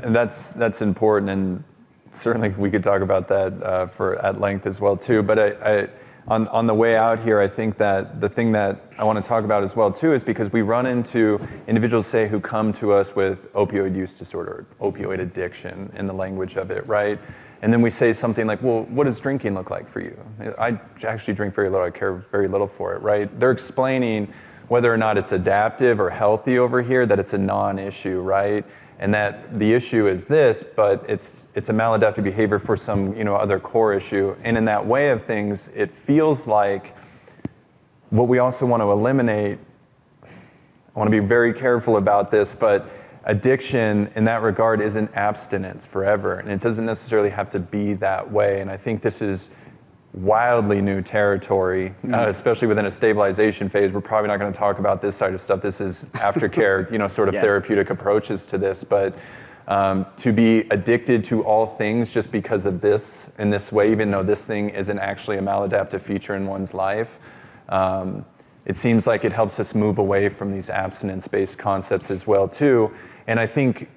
[0.04, 1.64] and that's that's important and
[2.12, 5.46] certainly we could talk about that uh, for at length as well too but I,
[5.82, 5.88] I
[6.28, 9.26] on, on the way out here i think that the thing that i want to
[9.26, 12.92] talk about as well too is because we run into individuals say who come to
[12.92, 17.18] us with opioid use disorder opioid addiction in the language of it right?
[17.62, 20.16] And then we say something like well what does drinking look like for you?
[20.58, 23.28] I actually drink very little i care very little for it right?
[23.38, 24.32] They're explaining
[24.68, 28.64] whether or not it's adaptive or healthy over here that it's a non-issue right
[29.02, 33.24] and that the issue is this, but it's it's a maladaptive behavior for some you
[33.24, 34.36] know other core issue.
[34.44, 36.94] And in that way of things, it feels like
[38.10, 39.58] what we also want to eliminate.
[40.22, 40.28] I
[40.98, 42.88] want to be very careful about this, but
[43.24, 48.30] addiction in that regard isn't abstinence forever, and it doesn't necessarily have to be that
[48.30, 48.60] way.
[48.60, 49.48] And I think this is
[50.14, 53.92] wildly new territory, uh, especially within a stabilization phase.
[53.92, 55.62] We're probably not going to talk about this side of stuff.
[55.62, 57.40] This is aftercare, you know, sort of Yeah.
[57.40, 58.84] therapeutic approaches to this.
[58.84, 59.14] But
[59.68, 64.10] um, to be addicted to all things just because of this in this way, even
[64.10, 67.08] though this thing isn't actually a maladaptive feature in one's life,
[67.70, 68.26] um,
[68.66, 72.92] it seems like it helps us move away from these abstinence-based concepts as well too.
[73.26, 73.88] And I think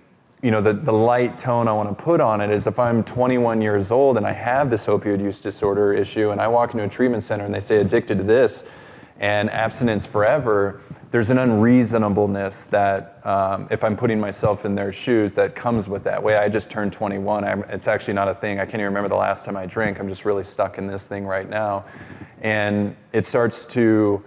[0.45, 3.03] you know, the, the light tone I want to put on it is if I'm
[3.03, 6.85] 21 years old and I have this opioid use disorder issue and I walk into
[6.85, 8.63] a treatment center and they say addicted to this
[9.19, 15.33] and abstinence forever, there's an unreasonableness that um, if I'm putting myself in their shoes
[15.33, 16.21] that comes with that.
[16.21, 18.59] Way I just turned 21, I'm, it's actually not a thing.
[18.59, 19.99] I can't even remember the last time I drank.
[19.99, 21.85] I'm just really stuck in this thing right now.
[22.41, 24.23] And it starts to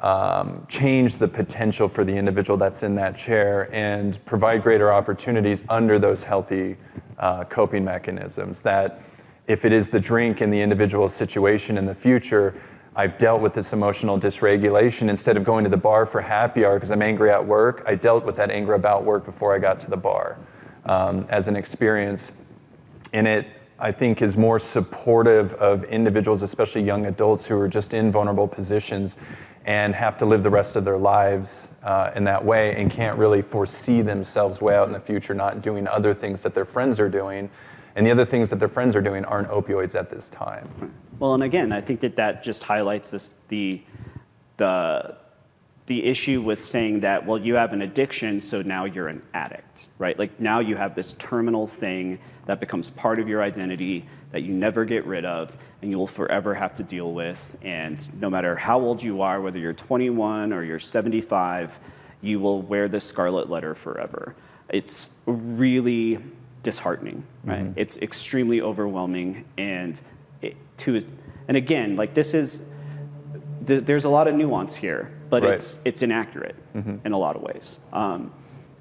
[0.00, 5.62] um, change the potential for the individual that's in that chair and provide greater opportunities
[5.68, 6.76] under those healthy
[7.18, 8.60] uh, coping mechanisms.
[8.62, 9.02] That
[9.46, 12.54] if it is the drink in the individual situation in the future,
[12.96, 15.10] I've dealt with this emotional dysregulation.
[15.10, 17.94] Instead of going to the bar for happy hour because I'm angry at work, I
[17.94, 20.38] dealt with that anger about work before I got to the bar
[20.86, 22.32] um, as an experience.
[23.12, 23.46] And it
[23.82, 28.46] I think, is more supportive of individuals, especially young adults who are just in vulnerable
[28.46, 29.16] positions
[29.66, 33.18] and have to live the rest of their lives uh, in that way and can't
[33.18, 36.98] really foresee themselves way out in the future not doing other things that their friends
[36.98, 37.50] are doing.
[37.96, 40.94] And the other things that their friends are doing aren't opioids at this time.
[41.18, 43.82] Well, and again, I think that that just highlights this, the,
[44.56, 45.16] the,
[45.86, 49.88] the issue with saying that, well, you have an addiction, so now you're an addict,
[49.98, 50.18] right?
[50.18, 54.54] Like now you have this terminal thing that becomes part of your identity that you
[54.54, 57.56] never get rid of and you will forever have to deal with.
[57.62, 61.78] And no matter how old you are, whether you're 21 or you're 75,
[62.20, 64.34] you will wear this scarlet letter forever.
[64.68, 66.18] It's really
[66.62, 67.64] disheartening, right?
[67.64, 67.72] Mm-hmm.
[67.78, 70.00] It's extremely overwhelming and
[70.42, 71.00] it, to
[71.48, 72.62] and again, like this is
[73.66, 75.54] th- there's a lot of nuance here, but right.
[75.54, 76.96] it's it's inaccurate mm-hmm.
[77.04, 77.78] in a lot of ways.
[77.92, 78.32] Um,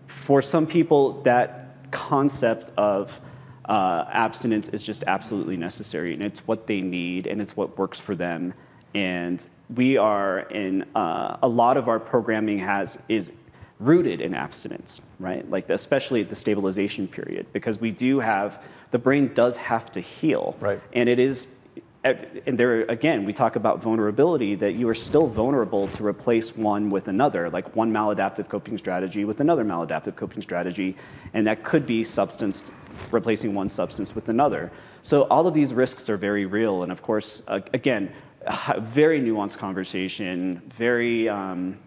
[0.07, 3.19] for some people, that concept of
[3.69, 7.99] uh, abstinence is just absolutely necessary, and it's what they need, and it's what works
[7.99, 8.53] for them.
[8.95, 13.31] And we are in uh, a lot of our programming has is
[13.79, 15.49] rooted in abstinence, right?
[15.49, 20.01] Like especially at the stabilization period, because we do have the brain does have to
[20.01, 20.81] heal, right?
[20.93, 21.47] And it is
[22.03, 26.89] and there again we talk about vulnerability that you are still vulnerable to replace one
[26.89, 30.95] with another like one maladaptive coping strategy with another maladaptive coping strategy
[31.33, 32.71] and that could be substance
[33.11, 34.71] replacing one substance with another
[35.03, 38.11] so all of these risks are very real and of course uh, again
[38.79, 41.77] very nuanced conversation very um,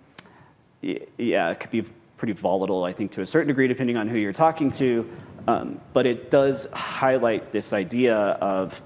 [0.82, 1.82] yeah it could be
[2.16, 5.08] pretty volatile i think to a certain degree depending on who you're talking to
[5.48, 8.80] um, but it does highlight this idea of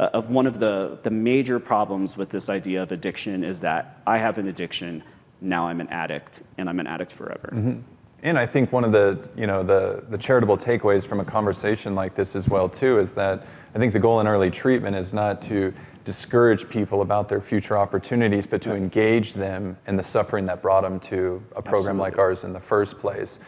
[0.00, 4.00] uh, of one of the, the major problems with this idea of addiction is that
[4.06, 5.02] I have an addiction,
[5.42, 7.50] now I'm an addict, and I'm an addict forever.
[7.52, 7.80] Mm-hmm.
[8.22, 11.94] And I think one of the, you know, the, the charitable takeaways from a conversation
[11.94, 15.14] like this as well too is that I think the goal in early treatment is
[15.14, 15.72] not to
[16.04, 20.82] discourage people about their future opportunities, but to engage them in the suffering that brought
[20.82, 22.00] them to a program Absolutely.
[22.00, 23.38] like ours in the first place.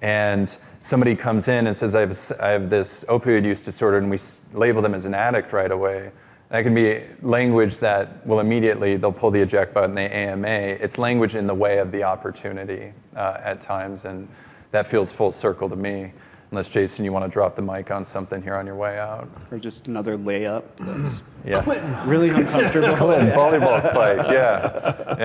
[0.00, 4.10] And somebody comes in and says, I have, I have this opioid use disorder, and
[4.10, 4.18] we
[4.52, 6.10] label them as an addict right away.
[6.52, 10.46] That can be language that will immediately, they'll pull the eject button, the AMA.
[10.46, 14.28] It's language in the way of the opportunity uh, at times, and
[14.70, 16.12] that feels full circle to me.
[16.50, 19.30] Unless, Jason, you want to drop the mic on something here on your way out.
[19.50, 22.04] Or just another layup that's yeah.
[22.06, 22.98] really uncomfortable.
[22.98, 25.16] Clinton, volleyball spike, yeah.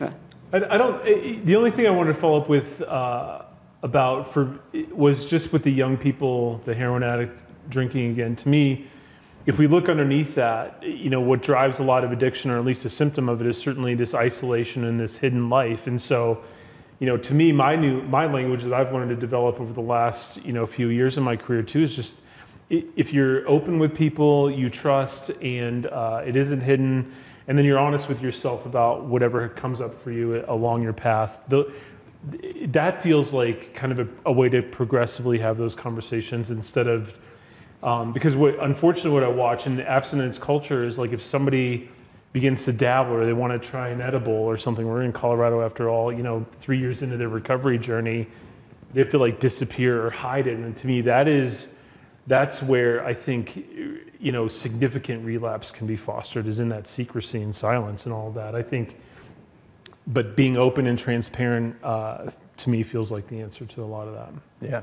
[0.00, 0.10] Yeah.
[0.52, 3.42] I, I don't, the only thing I wanted to follow up with uh,
[3.84, 4.58] about for
[4.90, 7.38] was just with the young people, the heroin addict
[7.70, 8.34] drinking again.
[8.34, 8.88] To me,
[9.44, 12.64] if we look underneath that, you know, what drives a lot of addiction, or at
[12.64, 15.86] least a symptom of it, is certainly this isolation and this hidden life.
[15.86, 16.42] And so,
[17.00, 19.80] you know, to me, my new my language that I've learned to develop over the
[19.80, 22.12] last you know few years in my career too is just
[22.70, 27.12] if you're open with people you trust and uh, it isn't hidden,
[27.48, 31.38] and then you're honest with yourself about whatever comes up for you along your path.
[31.48, 31.72] The,
[32.68, 37.12] that feels like kind of a, a, way to progressively have those conversations instead of
[37.82, 41.88] um, because what unfortunately what I watch in the abstinence culture is like if somebody
[42.32, 44.86] begins to dabble or they want to try an edible or something.
[44.86, 48.26] We're in Colorado after all, you know, three years into their recovery journey,
[48.94, 50.58] they have to like disappear or hide it.
[50.58, 51.68] And to me, that is
[52.26, 53.56] that's where I think
[54.20, 58.28] you know significant relapse can be fostered is in that secrecy and silence and all
[58.28, 58.54] of that.
[58.54, 58.96] I think
[60.08, 64.08] but being open and transparent uh, to me feels like the answer to a lot
[64.08, 64.68] of that.
[64.68, 64.82] Yeah,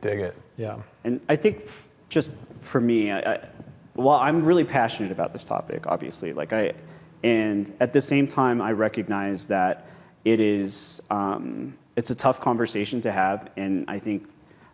[0.00, 0.36] dig it.
[0.56, 0.76] Yeah.
[1.04, 2.30] And I think f- just
[2.62, 3.48] for me, I, I,
[3.96, 6.32] well, I'm really passionate about this topic, obviously.
[6.32, 6.72] Like I,
[7.24, 9.88] and at the same time, I recognize that
[10.24, 14.28] it is um, it's a tough conversation to have, and I think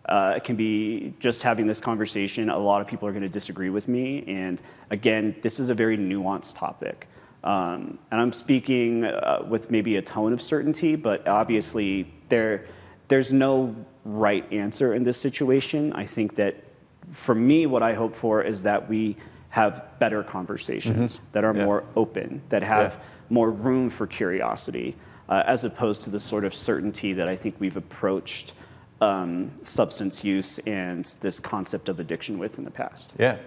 [0.06, 2.50] uh, it can be just having this conversation.
[2.50, 5.74] A lot of people are going to disagree with me, and again, this is a
[5.74, 7.08] very nuanced topic.
[7.42, 12.66] Um, and I'm speaking uh, with maybe a tone of certainty, but obviously there,
[13.08, 13.74] there's no
[14.04, 15.94] right answer in this situation.
[15.94, 16.64] I think that
[17.12, 19.16] for me, what I hope for is that we
[19.50, 21.24] have better conversations mm-hmm.
[21.32, 21.64] that are yeah.
[21.64, 23.00] more open, that have yeah.
[23.30, 24.96] more room for curiosity,
[25.28, 28.54] uh, as opposed to the sort of certainty that I think we've approached
[29.00, 33.14] um, substance use and this concept of addiction with in the past.
[33.18, 33.38] Yeah.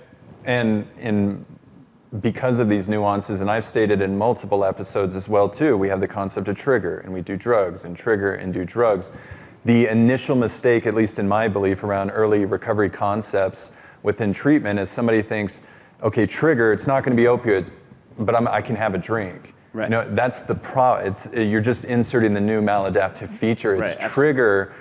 [0.45, 1.45] And in
[2.21, 5.99] because of these nuances, and I've stated in multiple episodes as well too, we have
[5.99, 9.11] the concept of trigger, and we do drugs, and trigger and do drugs.
[9.65, 13.71] The initial mistake, at least in my belief, around early recovery concepts
[14.03, 15.61] within treatment is somebody thinks,
[16.01, 17.69] okay, trigger, it's not going to be opioids,
[18.19, 19.53] but I'm, i can have a drink.
[19.71, 19.85] Right.
[19.85, 21.07] You know, that's the problem.
[21.07, 23.35] It's you're just inserting the new maladaptive mm-hmm.
[23.37, 23.75] feature.
[23.75, 24.73] It's right, trigger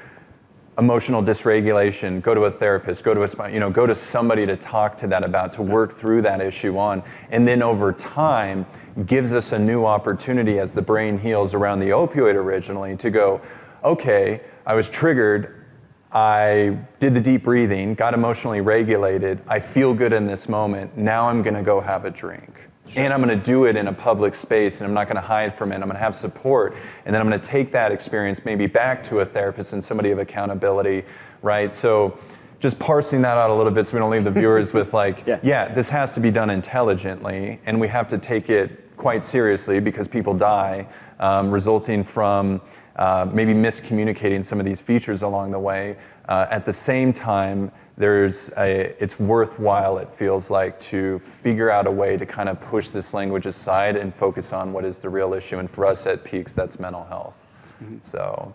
[0.78, 4.56] emotional dysregulation, go to a therapist, go to a you know, go to somebody to
[4.56, 7.02] talk to that about, to work through that issue on.
[7.30, 8.66] And then over time,
[9.06, 13.40] gives us a new opportunity as the brain heals around the opioid originally to go,
[13.84, 15.64] okay, I was triggered.
[16.12, 19.40] I did the deep breathing, got emotionally regulated.
[19.48, 20.96] I feel good in this moment.
[20.96, 22.68] Now I'm going to go have a drink.
[22.86, 23.02] Sure.
[23.02, 25.22] And I'm going to do it in a public space and I'm not going to
[25.22, 25.76] hide from it.
[25.76, 26.74] I'm going to have support.
[27.06, 30.10] And then I'm going to take that experience maybe back to a therapist and somebody
[30.10, 31.04] of accountability,
[31.42, 31.72] right?
[31.72, 32.18] So
[32.60, 35.24] just parsing that out a little bit so we don't leave the viewers with like,
[35.26, 35.38] yeah.
[35.42, 39.80] yeah, this has to be done intelligently and we have to take it quite seriously
[39.80, 40.86] because people die,
[41.20, 42.60] um, resulting from
[42.96, 45.96] uh, maybe miscommunicating some of these features along the way.
[46.28, 51.86] Uh, at the same time, there's a, it's worthwhile, it feels like, to figure out
[51.86, 55.08] a way to kind of push this language aside and focus on what is the
[55.08, 55.58] real issue.
[55.58, 57.38] And for us at Peaks, that's mental health.
[57.82, 57.96] Mm-hmm.
[58.08, 58.54] So,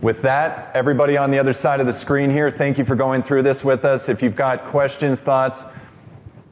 [0.00, 3.22] with that, everybody on the other side of the screen here, thank you for going
[3.22, 4.08] through this with us.
[4.08, 5.62] If you've got questions, thoughts,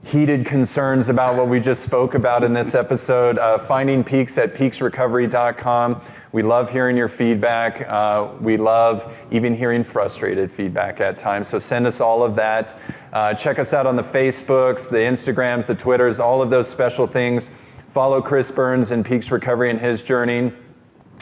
[0.04, 4.54] heated concerns about what we just spoke about in this episode, uh, finding peaks at
[4.54, 6.00] peaksrecovery.com.
[6.30, 7.88] We love hearing your feedback.
[7.88, 11.48] Uh, we love even hearing frustrated feedback at times.
[11.48, 12.78] So send us all of that.
[13.14, 17.06] Uh, check us out on the Facebooks, the Instagrams, the Twitters, all of those special
[17.06, 17.50] things.
[17.94, 20.52] Follow Chris Burns and Peaks Recovery and his journey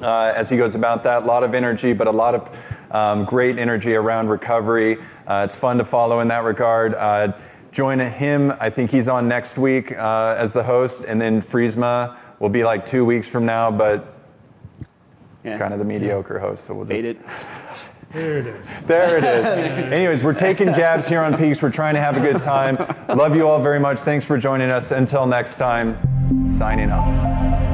[0.02, 1.22] uh, as he goes about that.
[1.22, 2.48] A lot of energy, but a lot of
[2.90, 4.98] um, great energy around recovery.
[5.26, 6.94] Uh, it's fun to follow in that regard.
[6.94, 7.32] Uh,
[7.70, 8.52] join him.
[8.58, 12.64] I think he's on next week uh, as the host, and then Friesma will be
[12.64, 14.15] like two weeks from now, but
[15.46, 15.52] yeah.
[15.52, 17.04] It's kind of the mediocre host, so we'll just.
[17.04, 17.18] it.
[18.12, 18.66] There it is.
[18.86, 19.44] There it is.
[19.92, 21.60] Anyways, we're taking jabs here on Peaks.
[21.60, 22.76] We're trying to have a good time.
[23.08, 23.98] Love you all very much.
[23.98, 24.92] Thanks for joining us.
[24.92, 25.98] Until next time,
[26.56, 27.65] signing off.